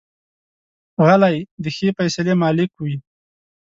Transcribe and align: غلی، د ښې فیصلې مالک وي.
غلی، 1.05 1.37
د 1.63 1.65
ښې 1.75 1.87
فیصلې 1.97 2.33
مالک 2.41 2.71
وي. 2.83 2.95